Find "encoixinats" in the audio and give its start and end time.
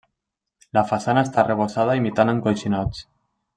2.35-3.07